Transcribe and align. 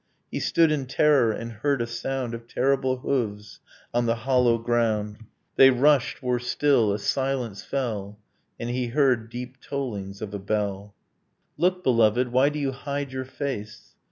He 0.31 0.39
stood 0.39 0.71
in 0.71 0.87
terror, 0.87 1.31
and 1.31 1.51
heard 1.51 1.79
a 1.79 1.85
sound 1.85 2.33
Of 2.33 2.47
terrible 2.47 2.97
hooves 3.01 3.59
on 3.93 4.07
the 4.07 4.15
hollow 4.25 4.57
ground; 4.57 5.17
They 5.57 5.69
rushed, 5.69 6.23
were 6.23 6.39
still; 6.39 6.91
a 6.91 6.97
silence 6.97 7.61
fell; 7.63 8.17
And 8.59 8.71
he 8.71 8.87
heard 8.87 9.29
deep 9.29 9.61
tollings 9.61 10.19
of 10.19 10.33
a 10.33 10.39
bell. 10.39 10.95
Look 11.55 11.83
beloved! 11.83 12.29
Why 12.29 12.49
do 12.49 12.57
you 12.57 12.71
hide 12.71 13.11
your 13.11 13.25
face? 13.25 13.93